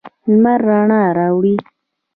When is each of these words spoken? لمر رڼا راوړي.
لمر 0.29 0.59
رڼا 0.67 1.01
راوړي. 1.17 1.55